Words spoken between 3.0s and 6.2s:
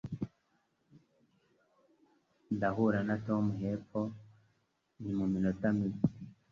na Tom hepfo muminota mike.